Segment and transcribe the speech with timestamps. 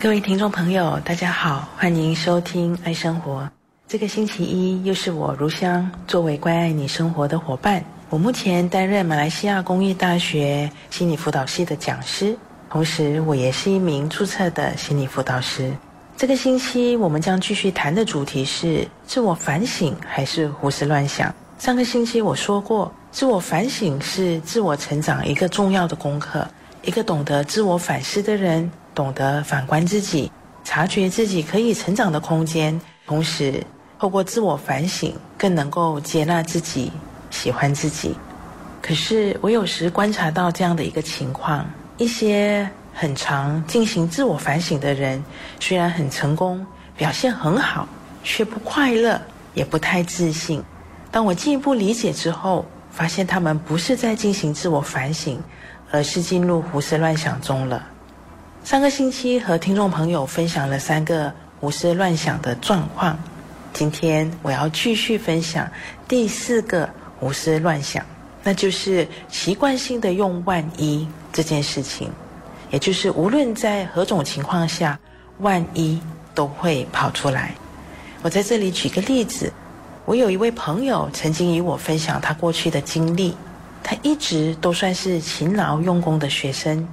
[0.00, 3.42] 各位听众朋友，大家好，欢迎收听《爱生活》。
[3.88, 7.84] 这个星期一又是我如香作为关爱你生活的伙伴。
[8.08, 12.38] 我目前担任马来西亚工业大学心理辅导系的讲师，
[12.70, 15.72] 同时我也是一名注册的心理辅导师。
[16.16, 21.34] 这个星期我们将继续谈的主题是自我反省还是胡思乱想。
[21.58, 26.46] 上个星期我说过，自我反省是自我成长一个重要的功课。
[26.82, 28.70] 一个懂得自我反思的人。
[28.98, 30.28] 懂得反观自己，
[30.64, 33.64] 察觉自己可以成长的空间，同时
[33.96, 36.90] 透过自我反省，更能够接纳自己，
[37.30, 38.16] 喜欢自己。
[38.82, 41.64] 可是我有时观察到这样的一个情况：
[41.96, 45.22] 一些很常进行自我反省的人，
[45.60, 47.86] 虽然很成功，表现很好，
[48.24, 49.22] 却不快乐，
[49.54, 50.60] 也不太自信。
[51.12, 55.40] 当我进一步理解之后，发现他们不是在进行自我反省，
[55.92, 57.86] 而是进入胡思乱想中了。
[58.64, 63.18] 上个星期和听众朋友分享了三个胡思乱想的状况，
[63.72, 65.66] 今天我要继续分享
[66.06, 68.04] 第四个胡思乱想，
[68.42, 72.10] 那就是习惯性的用万一这件事情，
[72.70, 74.98] 也就是无论在何种情况下，
[75.38, 75.98] 万一
[76.34, 77.54] 都会跑出来。
[78.22, 79.50] 我在这里举个例子，
[80.04, 83.34] 我有一位朋友曾经与我分享他过去的经历，
[83.82, 86.86] 他一直都算是勤劳用功的学生。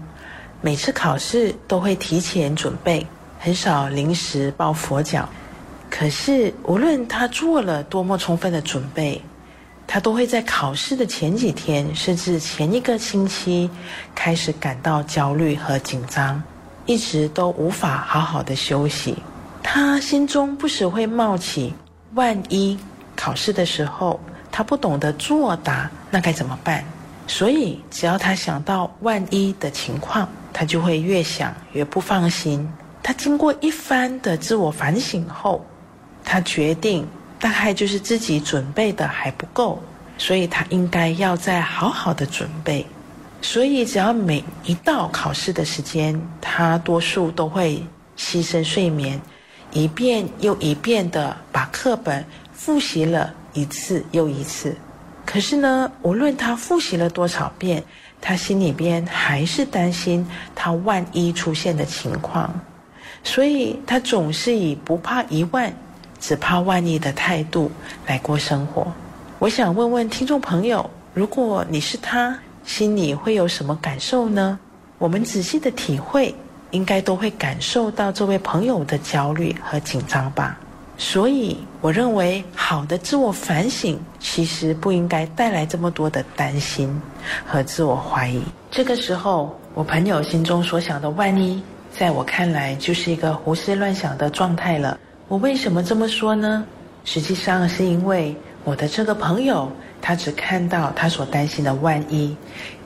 [0.61, 3.05] 每次考试都会提前准备，
[3.39, 5.27] 很少临时抱佛脚。
[5.89, 9.21] 可是无论他做了多么充分的准备，
[9.85, 13.69] 他都会在考试的前几天，甚至前一个星期，
[14.15, 16.41] 开始感到焦虑和紧张，
[16.85, 19.15] 一直都无法好好的休息。
[19.61, 21.73] 他心中不时会冒起：
[22.15, 22.77] 万一
[23.15, 24.19] 考试的时候
[24.51, 26.83] 他不懂得作答，那该怎么办？
[27.27, 32.65] 所以只要他想到万一的情况，他就会越想越不放心。
[33.03, 35.65] 他经过一番的自我反省后，
[36.23, 37.05] 他决定
[37.37, 39.83] 大概就是自己准备的还不够，
[40.17, 42.85] 所以他应该要再好好的准备。
[43.41, 47.83] 所以只要每一到考试的时间，他多数都会
[48.17, 49.19] 牺牲睡眠，
[49.71, 54.73] 一遍又一遍的把课本复习了一次又一次。
[55.25, 57.83] 可是呢，无论他复习了多少遍。
[58.21, 62.53] 他心里边还是担心他万一出现的情况，
[63.23, 65.71] 所以他总是以不怕一万，
[66.19, 67.71] 只怕万一的态度
[68.07, 68.87] 来过生活。
[69.37, 74.57] 我想问问听众朋友，如果你是他，心里会有什么感受呢？
[74.97, 76.33] 我们仔细的体会，
[76.71, 80.57] 应该都会感受到这位朋友的焦虑和紧张吧。
[80.97, 86.89] 所以，我认为好的自我反省其实不应该带来这么多的担心
[87.45, 88.41] 和自我怀疑。
[88.71, 91.61] 这个时候，我朋友心中所想的万一，
[91.91, 94.97] 在我看来就是一个胡思乱想的状态了。
[95.27, 96.65] 我为什么这么说呢？
[97.03, 99.69] 实际上是因为我的这个朋友，
[100.01, 102.35] 他只看到他所担心的万一，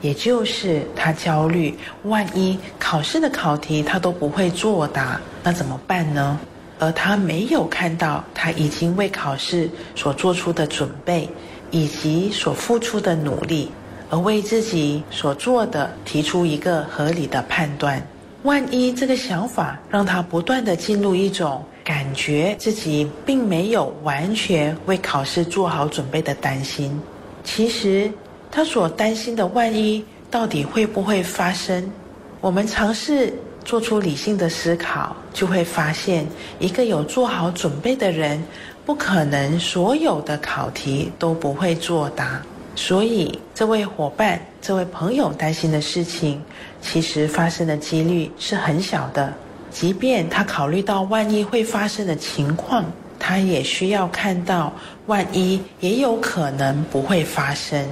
[0.00, 6.38] 也就是他焦虑，万一考试的考题他都不会作答，那怎么办呢？
[6.80, 11.28] 而他没有看到他已经为考试所做出的准备，
[11.70, 13.70] 以及所付出的努力，
[14.08, 18.02] 而为自己所做的提出一个合理的判断。
[18.44, 26.98] 万一这个想法让他不断的进入一种感觉自己并没有完全为考试做好准备的担心，
[27.44, 28.10] 其实
[28.50, 31.92] 他所担心的万一到底会不会发生？
[32.40, 33.34] 我们尝试。
[33.64, 36.26] 做出理性的思考，就会发现，
[36.58, 38.42] 一个有做好准备的人，
[38.84, 42.40] 不可能所有的考题都不会作答。
[42.74, 46.40] 所以，这位伙伴、这位朋友担心的事情，
[46.80, 49.32] 其实发生的几率是很小的。
[49.70, 52.84] 即便他考虑到万一会发生的情况，
[53.18, 54.72] 他也需要看到
[55.06, 57.84] 万一也有可能不会发生。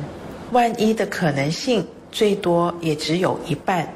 [0.53, 3.87] 万一的可能性最多也只有一半。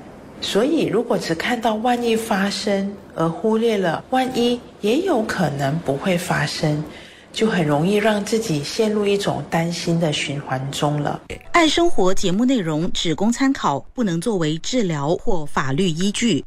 [0.43, 6.83] 所以，如果只看到万一发生，而忽略了万一也有可能不会发生，
[7.33, 11.21] 就很容易让自己陷入一种担心的循环中了。
[11.53, 16.45] 爱生活节目内容只供参考，不能作为治疗或法律依据。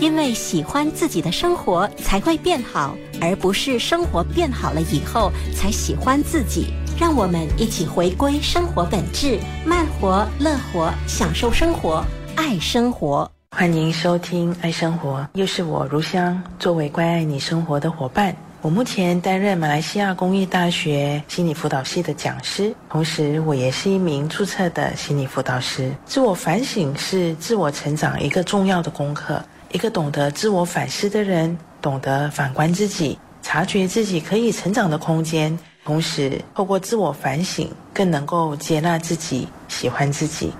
[0.00, 6.66] 因为喜欢自己的生活才会变好，而不是生活变好了以后才喜欢自己。
[7.00, 12.04] 让我们一起回归生活本质，慢活、乐活，享受生活。
[12.36, 18.34] 爱生活，欢迎收听《爱生活》，又是我如香作为关爱你生活的伙伴。
[18.60, 25.92] 我目前担任马来西亚公益大学心理辅导系的讲师，同时我也是一名注册的心理辅导师。
[26.06, 29.42] 自我反省是自我成长一个重要的功课。
[29.72, 40.52] 一个懂得自我反思的人，懂得反观自己，察觉自己可以成长的空间，同时透过自我反省，更能够接纳自己，喜欢自己。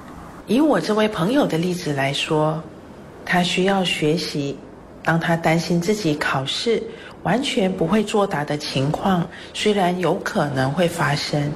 [0.47, 2.63] 以我这位朋友的例子来说，
[3.25, 4.59] 他需要学习，
[5.03, 6.83] 当他担心自己考试
[7.23, 11.51] 完全不会作答的情况，虽然有可能会发生，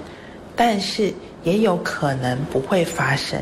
[0.56, 1.12] 但是
[1.42, 3.38] 也有可能不会发生。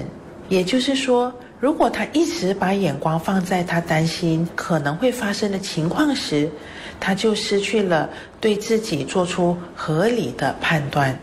[0.49, 6.51] 也就是说，如果他一直把眼光放在他担心可能会发生的情况时，
[6.99, 8.11] 他就失去了
[8.41, 11.17] 对自己做出合理的判断。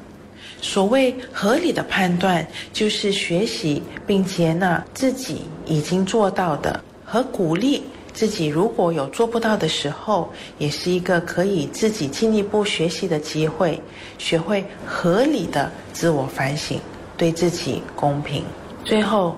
[0.63, 7.83] 所谓合理的判断，就是学习并接纳自己已经做到的，和鼓励
[8.13, 13.77] 自己如果有做不到的时候，也是一个可以自己进一步学习的机会。
[14.18, 16.80] 学会合理的自我反省，
[17.18, 18.42] 对自己公平。
[18.86, 19.36] 最后，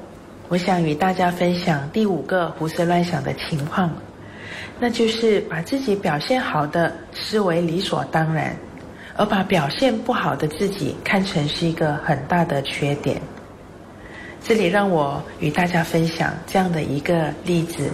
[0.47, 3.91] 我想与大家分享第五个胡思乱想的情况，
[4.79, 8.55] 那就是把自己表现好的视为理所当然，
[9.15, 13.21] 而把表现不好的自己看成是一个很大的缺点。
[14.43, 17.89] 这里让我与大家分享这样的一个例子：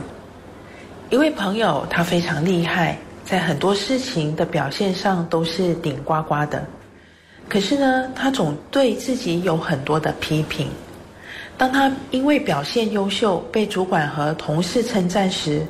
[1.10, 6.66] 一位朋友，他非常厉害，在很多事情的表现上都是顶呱呱的，
[7.48, 10.68] 可是呢，他总对自己有很多的批评。
[11.58, 15.66] 当他因为表现优秀被主管和同事称赞时，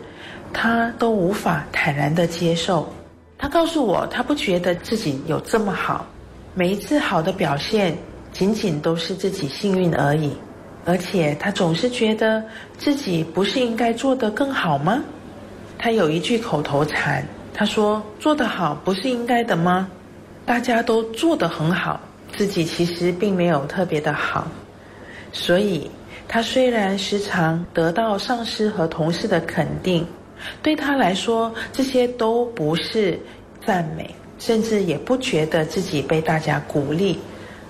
[0.53, 2.91] 他都无法坦然的接受。
[3.41, 6.05] 他告诉我，他不觉得自己有这么好，
[6.53, 7.97] 每一次好的表现
[8.31, 10.31] 仅仅都是自己幸运而已。
[10.85, 12.43] 而且他总是觉得
[12.77, 15.01] 自己不是应该做得更好吗？
[15.77, 19.89] 他有一句口头禅，他说：“做得好不是应该的吗？
[20.45, 21.99] 大家都做得很好，
[22.31, 24.47] 自己其实并没有特别的好。”
[25.33, 25.89] 所以，
[26.27, 30.05] 他虽然时常得到上司和同事的肯定，
[30.61, 33.19] 对他来说，这些都不是
[33.65, 37.19] 赞美，甚至也不觉得自己被大家鼓励，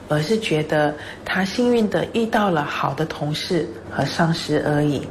[0.08, 0.94] 而是觉得
[1.26, 5.02] 他幸运的遇到了好的同事和上司而已。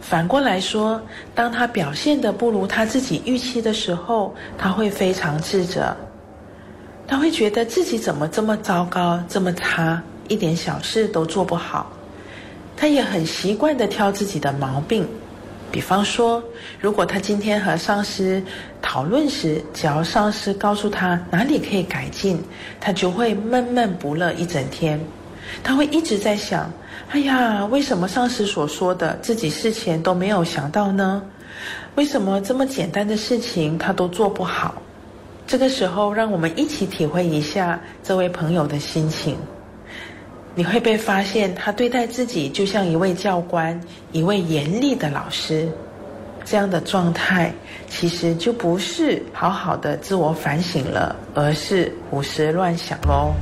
[0.00, 1.00] 反过来说，
[1.34, 5.94] 当他表现的不如他自己预期的时候，他会非常自责，
[7.06, 11.92] 他会觉得自己怎么这么糟糕，这么差，一点小事都做不好。
[12.78, 15.06] 他也很习惯的挑自己的毛病，
[15.70, 16.42] 比方说，
[16.80, 18.42] 如果他今天和上司
[18.82, 22.42] 讨论时，只要上司告诉他哪里可以改进，
[22.80, 25.00] 他就会闷闷不乐一整天。
[25.62, 26.70] 他会一直在想：
[27.10, 31.22] 哎呀，为什么上司所说的自己事前都没有想到呢？
[31.96, 34.74] 为什么这么简单的事情他都做不好？
[35.46, 39.36] 这个时候，让我们一起体会一下这位朋友的心情。
[40.54, 43.78] 你会被发现，他对待自己就像一位教官，
[44.12, 45.68] 一位严厉的老师，
[46.44, 47.52] 这样的状态
[47.88, 53.32] 其实就不是好好的自我反省了，而是胡思乱想喽。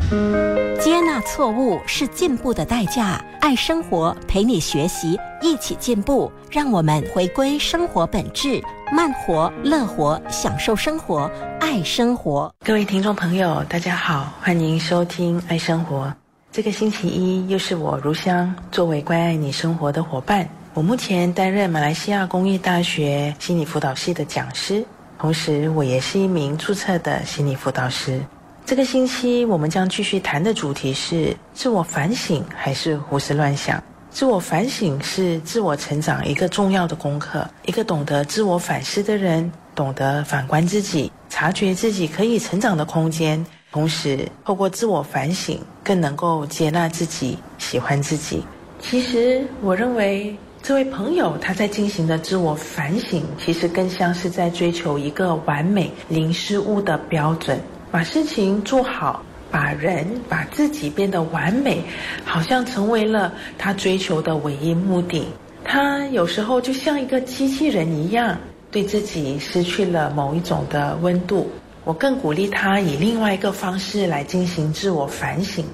[0.79, 8.63] 接纳错误是进步的代价，爱生活陪你学习，一起进步，让我们回归生活本质，
[8.93, 11.29] 慢活、乐活，享受生活，
[11.59, 12.53] 爱生活。
[12.65, 16.05] 各位听众朋友，大家好，欢迎收听《爱生活》。
[16.51, 20.49] 这个星期一又是我如香作为关爱你生活的伙伴。
[20.73, 24.83] 我目前担任马来西亚公益大学心理辅导系的讲师，
[25.19, 28.21] 同时我也是一名注册的心理辅导师。
[28.65, 33.83] 这个星期我们将继续谈的主题是：自我反省还是胡思乱想？
[34.11, 37.47] 自我反省是自我成长一个重要的功课。
[37.67, 43.45] 一个懂得自我反思的人，懂得反观自己，察觉自己可以成长的空间。
[43.71, 48.43] 同时，透过自我反省，更能够接纳自己，喜欢自己。
[48.81, 57.61] 其实，我认为这位朋友他在进行的自我反省，其实更像是在追求一个完美、零失误的标准，
[57.91, 61.83] 把事情做好，把人、把自己变得完美，
[62.25, 65.27] 好像成为了他追求的唯一目的。
[65.63, 68.39] 他有时候就像一个机器人一样，
[68.71, 71.51] 对自己失去了某一种的温度。
[71.89, 75.65] 我更鼓励他以另外一个方式来进行自我反省。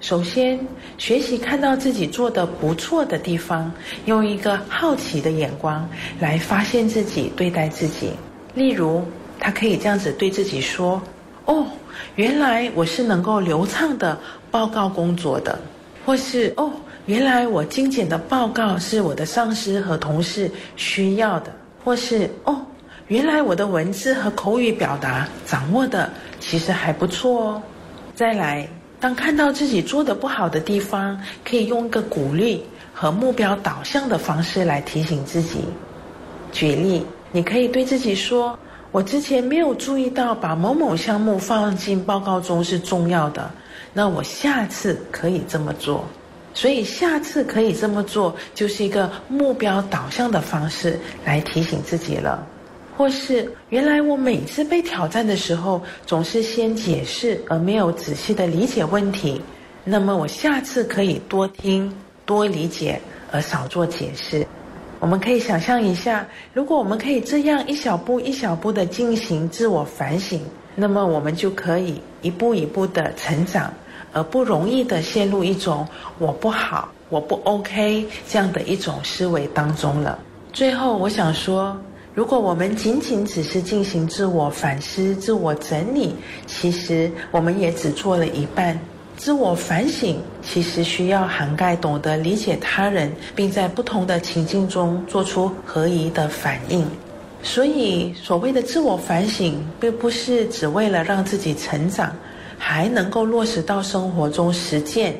[0.00, 0.58] 首先，
[0.98, 3.72] 学习看到自己做的不错的地方，
[4.06, 8.10] 用一个好奇的眼光来发现自己、对待自己。
[8.52, 9.04] 例如，
[9.38, 11.00] 他可以这样子对自己说
[11.46, 11.64] ：“哦，
[12.16, 14.18] 原来我是能够流畅的
[14.50, 15.56] 报告工作的。”
[16.04, 16.72] 或是“哦，
[17.06, 22.60] 原来我精简的报告是我的上司和同事需要的。”或是“哦。”
[23.10, 27.62] 原来我的文字和口语表达掌握的其实还不错哦。
[28.14, 28.68] 再来，
[29.00, 32.64] 当看到自己做的不好的地方，可以用一个鼓励
[32.94, 35.64] 和目标导向的方式来提醒自己。
[36.52, 38.56] 举例，你可以对自己说
[38.92, 43.50] ：“我之前没有注意到把某某项目放进报告中是重要的，
[43.92, 46.04] 那我下次可以这么做。”
[46.54, 52.46] 所以下次可以这么做，就是一个目标导向的方式来提醒自己了。
[53.00, 59.40] 或是原来我每次被挑战的时候，总是先解释而没有仔细的理解问题，
[59.84, 61.90] 那么我下次可以多听
[62.26, 63.00] 多理解，
[63.32, 64.46] 而少做解释。
[64.98, 70.38] 我们可以想象一下，如果我们可以这样一小步一小步的进行自我反省，
[70.74, 73.72] 那么我们就可以一步一步的成长，
[74.12, 75.88] 而不容易的陷入一种
[76.18, 80.18] 我不好、我不 OK 这样的一种思维当中了。
[80.52, 81.74] 最后，我想说。
[82.12, 86.14] 如果我们仅仅只是进行自我反思、自我整理，
[86.46, 88.78] 其实我们也只做了一半。
[89.16, 96.84] 自我反省其实需要涵盖懂得理解他人，并在不同的情境中做出合宜的反应。
[97.42, 102.12] 所以，所谓的自我反省，并不是只为了让自己成长，
[102.58, 105.14] 还能够落实到生活中实践，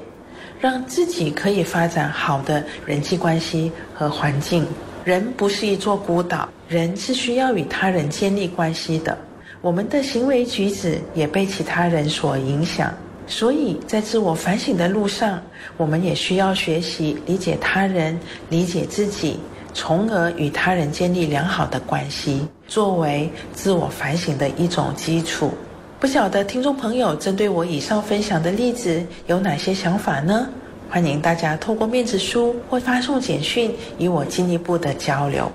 [0.59, 4.67] 让自己可以发展好的人际关系和环境。
[5.05, 9.17] 人不是一座孤岛，人是需要与他人建立关系的。
[9.61, 12.93] 我们的行为举止也被其他人所影响，
[13.27, 15.43] 所以在自我反省的路上，
[15.77, 19.39] 我们也需要学习理解他人、理解自己，
[19.73, 25.53] 从而与他人建立良好的关系，作为自我反省的一种基础。
[25.99, 30.49] 不晓得听众朋友针对我以上分享的例子有哪些想法呢？
[30.91, 35.51] 欢迎大家透过面子书或发送简讯与我进一步的交流。